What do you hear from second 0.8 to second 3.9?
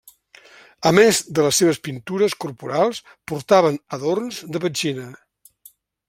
A més de les seves pintures corporals portaven